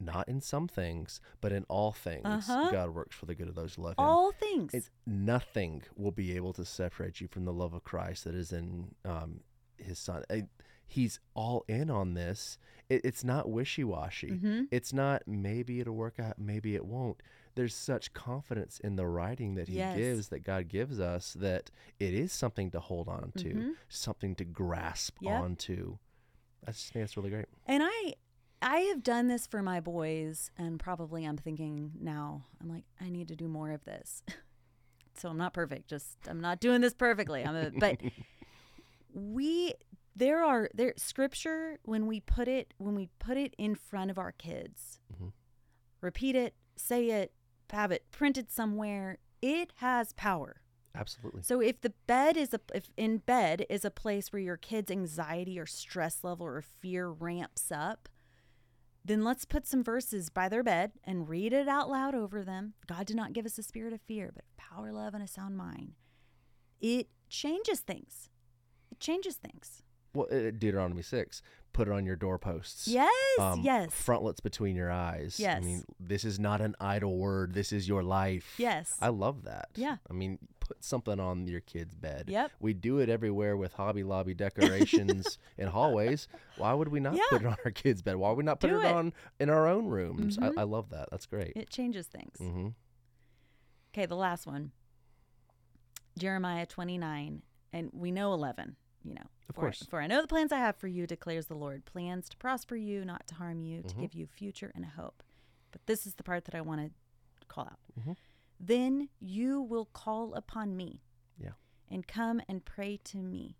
[0.00, 2.70] not in some things, but in all things, Uh-huh.
[2.72, 4.04] God works for the good of those who love him.
[4.04, 4.74] All things.
[4.74, 8.52] It's nothing will be able to separate you from the love of Christ that is
[8.52, 9.40] in um,
[9.76, 10.24] His Son.
[10.30, 10.48] I-
[10.86, 12.58] he's all in on this.
[12.88, 14.32] It, it's not wishy washy.
[14.32, 14.68] Mhm.
[14.70, 17.22] It's not maybe it'll work out, maybe it won't.
[17.54, 19.94] There's such confidence in the writing that He Yes.
[19.94, 21.70] gives, that God gives us, that
[22.00, 23.74] it is something to hold on to, Mhm.
[23.88, 25.32] something to grasp Yep.
[25.40, 25.98] onto.
[26.66, 27.46] I just think that's really great.
[27.66, 28.14] And I
[28.64, 33.10] I have done this for my boys and probably I'm thinking now I'm like I
[33.10, 34.22] need to do more of this.
[35.14, 35.88] so I'm not perfect.
[35.88, 37.44] Just I'm not doing this perfectly.
[37.44, 38.00] I'm a, but
[39.12, 39.74] we
[40.14, 44.18] there are there scripture when we put it when we put it in front of
[44.18, 45.32] our kids, Mhm.
[46.00, 47.32] repeat it, say it,
[47.70, 49.18] have it printed somewhere.
[49.40, 50.60] It has power.
[50.94, 51.42] Absolutely.
[51.42, 54.90] So if the bed is a if in bed is a place where your kid's
[54.90, 58.08] anxiety or stress level or fear ramps up,
[59.04, 62.74] then let's put some verses by their bed and read it out loud over them.
[62.86, 65.56] God did not give us a spirit of fear, but power, love, and a sound
[65.56, 65.94] mind.
[66.78, 68.28] It changes things.
[68.90, 69.81] It changes things.
[70.14, 71.40] Well, uh, Deuteronomy 6,
[71.72, 72.86] put it on your doorposts.
[72.86, 75.40] Yes, Um, yes, Frontlets between your eyes.
[75.40, 75.62] Yes.
[75.62, 77.54] I mean, this is not an idle word.
[77.54, 78.54] This is your life.
[78.58, 78.94] yes.
[79.00, 79.70] I love that.
[79.74, 79.96] Yeah.
[80.10, 82.24] I mean, put something on your kid's bed.
[82.28, 82.50] Yep.
[82.60, 86.28] We do it everywhere with Hobby Lobby decorations in hallways.
[86.58, 87.22] Why would we not Yeah.
[87.30, 88.16] put it on our kid's bed?
[88.16, 88.84] Why would we not put it, it.
[88.84, 90.36] on in our own rooms?
[90.36, 90.58] Mhm.
[90.58, 91.08] I, I love that.
[91.10, 91.52] That's great.
[91.56, 92.36] It changes things.
[92.38, 92.68] hmm
[93.94, 94.72] Okay, the last one.
[96.18, 97.42] Jeremiah 29,
[97.72, 99.26] and we know 11, you know.
[99.52, 99.82] Of for, course.
[99.84, 102.74] For I know the plans I have for you, declares the Lord plans to prosper
[102.74, 104.00] you, not to harm you, to Mhm.
[104.00, 105.22] give you a future and a hope.
[105.70, 106.80] But this is the part that I want
[107.40, 107.80] to call out.
[107.98, 108.16] Mhm.
[108.58, 111.02] Then you will call upon me
[111.38, 111.52] Yeah.
[111.88, 113.56] and come and pray to me,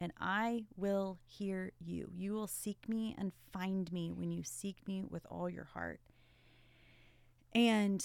[0.00, 2.10] and I will hear you.
[2.12, 6.00] You will seek me and find me when you seek me with all your heart.
[7.54, 8.04] And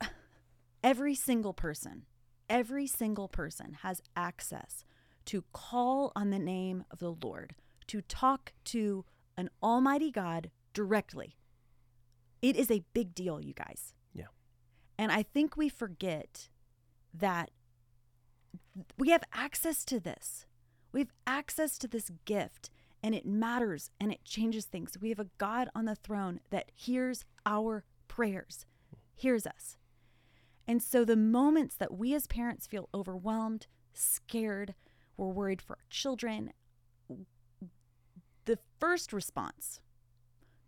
[0.82, 2.06] every single person,
[2.50, 4.84] every single person has access
[5.26, 7.54] to call on the name of the Lord,
[7.86, 9.04] to talk to
[9.36, 11.36] an almighty God directly.
[12.42, 13.94] It is a big deal, you guys.
[14.12, 14.26] Yeah.
[14.98, 16.48] And I think we forget
[17.14, 17.50] that
[18.98, 20.46] we have access to this.
[20.92, 22.70] We have access to this gift,
[23.02, 24.96] and it matters and it changes things.
[25.00, 28.66] We have a God on the throne that hears our prayers,
[29.14, 29.76] hears us.
[30.70, 34.76] And so the moments that we as parents feel overwhelmed, scared,
[35.16, 36.52] we're worried for our children,
[38.44, 39.80] the first response,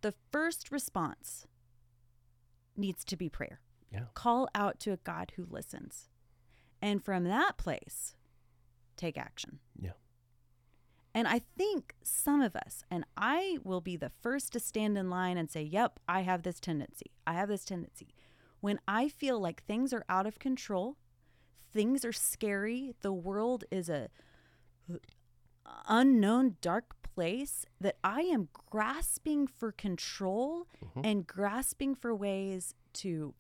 [0.01, 1.47] the first response
[2.77, 3.61] needs to be prayer.
[3.93, 4.07] Yeah.
[4.15, 6.09] Call out to a God who listens.
[6.83, 8.17] And from that place,
[8.97, 9.61] take action.
[9.81, 9.93] Yeah.
[11.15, 15.11] And I think some of us, and I will be the first to stand in
[15.11, 17.13] line and say, Yep, I have this tendency.
[17.25, 18.09] I have this tendency.
[18.63, 20.97] When I feel like things are out of control,
[21.73, 24.09] things are scary, the world is a
[25.89, 31.05] unknown dark place that I am grasping for control Mhm.
[31.05, 33.35] and grasping for ways to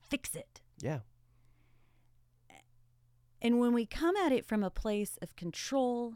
[0.00, 0.62] fix it.
[0.78, 1.00] Yeah.
[3.42, 6.14] And when we come at it from a place of control,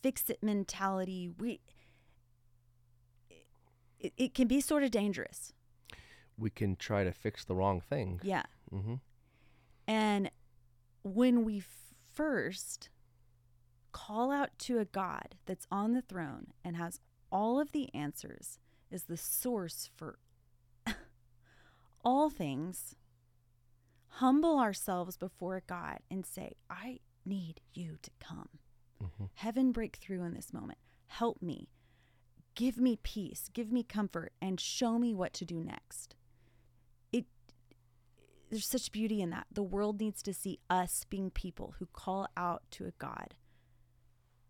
[0.00, 1.60] fix it mentality, we
[3.98, 5.52] it, it can be sort of dangerous.
[6.40, 8.20] We can try to fix the wrong thing.
[8.22, 8.44] Yeah.
[8.72, 8.94] Mm-hmm.
[9.86, 10.30] And
[11.02, 11.62] when we
[12.12, 12.88] first
[13.92, 18.58] call out to a God that's on the throne and has all of the answers,
[18.90, 20.18] is the source for
[22.04, 22.94] all things,
[24.08, 28.48] humble ourselves before God and say, I need you to come.
[29.02, 29.24] Mm-hmm.
[29.34, 30.78] Heaven break through in this moment.
[31.06, 31.68] Help me.
[32.54, 33.48] Give me peace.
[33.52, 36.16] Give me comfort and show me what to do next.
[38.50, 39.46] There's such beauty in that.
[39.52, 43.34] The world needs to see us being people who call out to a God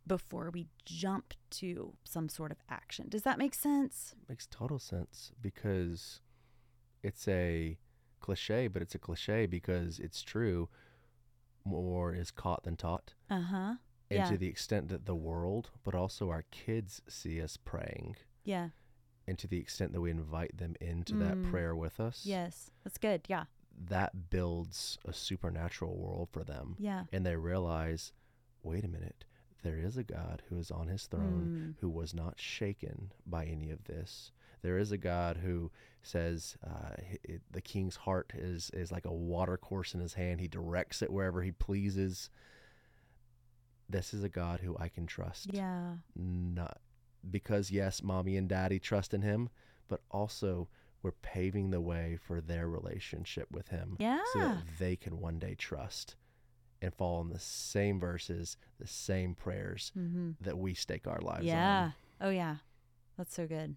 [0.06, 3.06] before we jump to some sort of action.
[3.08, 4.14] Does that make sense?
[4.28, 6.20] Makes total sense because
[7.02, 7.78] it's a
[8.20, 10.68] cliche, but it's a cliche because it's true.
[11.64, 13.12] More is caught than taught.
[13.28, 13.74] Uh-huh.
[14.10, 14.30] And Yeah.
[14.30, 18.70] to the extent that the world, but also our kids see us praying, Yeah.
[19.26, 21.50] and to the extent that we invite them into that Mm.
[21.50, 22.70] prayer with us, Yes.
[22.82, 23.26] That's good.
[23.28, 23.44] Yeah.
[23.88, 26.76] That builds a supernatural world for them.
[26.78, 27.04] Yeah.
[27.12, 28.12] And they realize,
[28.62, 29.24] wait a minute,
[29.62, 31.80] there is a God who is on his throne Mm.
[31.80, 34.32] who was not shaken by any of this.
[34.62, 35.70] There is a God who
[36.02, 40.40] says uh, it, the king's heart is, is like a water course in his hand.
[40.40, 42.28] He directs it wherever he pleases.
[43.88, 45.52] This is a God who I can trust.
[45.52, 45.94] Yeah.
[46.14, 46.78] Not
[47.30, 49.48] because yes, mommy and daddy trust in him,
[49.88, 50.68] but also
[51.02, 54.20] we're paving the way for their relationship with him Yeah.
[54.32, 56.16] so that they can one day trust
[56.82, 60.30] and fall in the same verses, the same prayers Mm-hmm.
[60.40, 61.82] that we stake our lives Yeah.
[61.84, 61.94] on.
[62.20, 62.56] Oh yeah.
[63.16, 63.76] That's so good.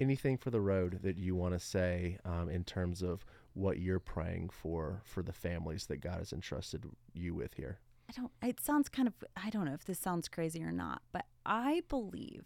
[0.00, 3.24] Anything for the road that you want to say um, in terms of
[3.54, 7.78] what you're praying for for the families that God has entrusted you with here?
[8.08, 11.02] I don't it sounds kind of I don't know if this sounds crazy or not,
[11.12, 12.44] but I believe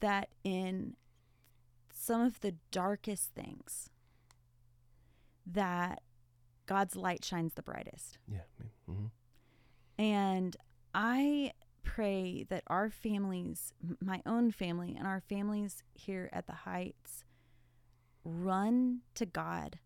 [0.00, 0.94] that in
[1.94, 3.88] some of the darkest things
[5.46, 6.02] that
[6.66, 8.18] God's light shines the brightest.
[8.30, 8.40] Yeah.
[8.90, 9.06] Mm-hmm.
[10.02, 10.56] And
[10.94, 17.24] I pray that our families, my own family, and our families here at the Heights
[18.24, 19.78] run to God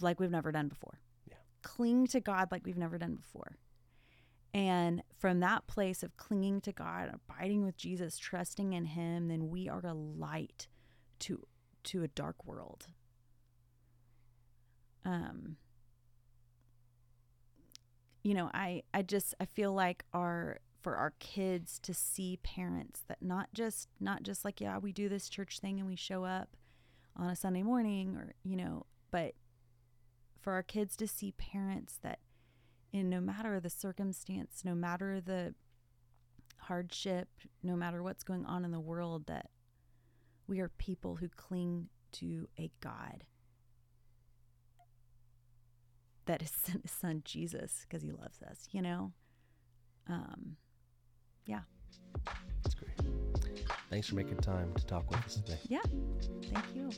[0.00, 0.98] like we've never done before.
[1.28, 1.36] Yeah.
[1.62, 3.56] Cling to God like we've never done before.
[4.52, 9.48] And from that place of clinging to God, abiding with Jesus, trusting in him, then
[9.48, 10.66] we are a light
[11.20, 11.46] to
[11.82, 12.86] to a dark world.
[15.04, 15.56] Um
[18.22, 23.02] you know, I I just I feel like our for our kids to see parents
[23.06, 26.24] that not just not just like yeah, we do this church thing and we show
[26.24, 26.56] up
[27.16, 29.34] on a Sunday morning or you know, but
[30.40, 32.18] for our kids to see parents that
[32.92, 35.54] in no matter the circumstance, no matter the
[36.58, 37.28] hardship,
[37.62, 39.50] no matter what's going on in the world, that
[40.46, 43.24] we are people who cling to a God
[46.26, 49.12] that has sent his son Jesus because he loves us, you know?
[50.08, 50.56] Um,
[51.46, 51.60] yeah.
[52.62, 52.90] That's great.
[53.90, 55.58] Thanks for making time to talk with us today.
[55.68, 55.80] Yeah.
[56.52, 56.90] Thank you.